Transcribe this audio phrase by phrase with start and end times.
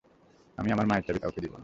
[0.57, 1.59] আমি আমার মায়ের চাবি কাউকে দিবো না!